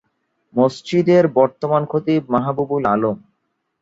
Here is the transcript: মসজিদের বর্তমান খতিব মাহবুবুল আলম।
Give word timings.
মসজিদের 0.53 1.23
বর্তমান 1.37 1.83
খতিব 1.85 2.21
মাহবুবুল 2.33 2.83
আলম। 2.93 3.17